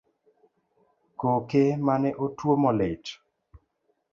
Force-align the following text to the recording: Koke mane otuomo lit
Koke 1.19 1.63
mane 1.85 2.09
otuomo 2.25 2.69
lit 2.79 3.03